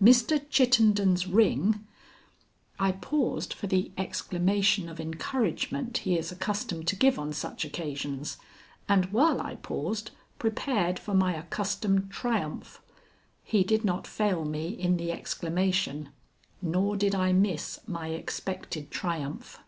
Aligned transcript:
Mr. 0.00 0.40
Chittenden's 0.48 1.26
ring" 1.26 1.84
I 2.78 2.92
paused 2.92 3.52
for 3.52 3.66
the 3.66 3.90
exclamation 3.98 4.88
of 4.88 5.00
encouragement 5.00 5.98
he 6.06 6.16
is 6.16 6.30
accustomed 6.30 6.86
to 6.86 6.94
give 6.94 7.18
on 7.18 7.32
such 7.32 7.64
occasions, 7.64 8.36
and 8.88 9.06
while 9.06 9.40
I 9.40 9.56
paused, 9.56 10.12
prepared 10.38 11.00
for 11.00 11.14
my 11.14 11.34
accustomed 11.34 12.12
triumph. 12.12 12.80
He 13.42 13.64
did 13.64 13.84
not 13.84 14.06
fail 14.06 14.44
me 14.44 14.68
in 14.68 14.98
the 14.98 15.10
exclamation, 15.10 16.10
nor 16.62 16.96
did 16.96 17.16
I 17.16 17.32
miss 17.32 17.80
my 17.84 18.10
expected 18.10 18.88
triumph. 18.88 19.58